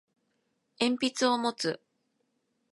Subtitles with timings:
[0.79, 1.79] 鉛筆を持つ